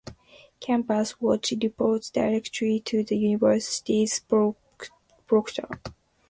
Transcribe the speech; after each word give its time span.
Campus 0.59 1.21
Watch 1.21 1.53
reports 1.61 2.09
directly 2.09 2.79
to 2.79 3.03
the 3.03 3.15
University's 3.15 4.19
Proctor. 5.27 5.69